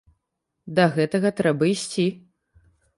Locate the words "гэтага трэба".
0.97-1.71